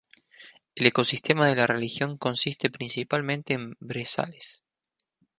[0.73, 4.63] El ecosistema de la región consiste principalmente en brezales.